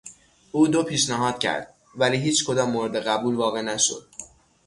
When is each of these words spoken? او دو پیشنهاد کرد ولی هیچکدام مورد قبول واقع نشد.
او 0.51 0.67
دو 0.67 0.83
پیشنهاد 0.83 1.39
کرد 1.39 1.73
ولی 1.95 2.17
هیچکدام 2.17 2.71
مورد 2.71 2.95
قبول 3.07 3.35
واقع 3.35 3.61
نشد. 3.61 4.07